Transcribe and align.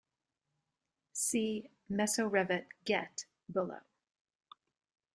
See 1.13 1.69
"Mesorevet 1.87 2.65
get" 2.85 3.25
below. 3.51 3.81